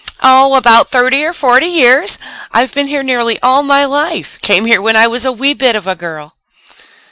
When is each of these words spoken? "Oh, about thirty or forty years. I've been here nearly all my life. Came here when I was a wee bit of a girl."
"Oh, 0.23 0.55
about 0.55 0.89
thirty 0.89 1.23
or 1.23 1.31
forty 1.31 1.67
years. 1.67 2.17
I've 2.51 2.73
been 2.73 2.87
here 2.87 3.03
nearly 3.03 3.39
all 3.43 3.61
my 3.61 3.85
life. 3.85 4.39
Came 4.41 4.65
here 4.65 4.81
when 4.81 4.95
I 4.95 5.05
was 5.05 5.25
a 5.25 5.31
wee 5.31 5.53
bit 5.53 5.75
of 5.75 5.85
a 5.85 5.93
girl." 5.95 6.33